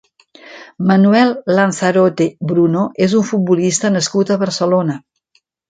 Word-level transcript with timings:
Manuel 0.91 1.33
Lanzarote 1.59 2.29
Bruno 2.53 2.89
és 3.09 3.17
un 3.21 3.29
futbolista 3.33 3.97
nascut 3.99 4.35
a 4.35 4.41
Barcelona. 4.47 4.99